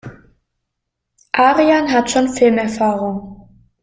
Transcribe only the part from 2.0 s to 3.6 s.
schon Filmerfahrung.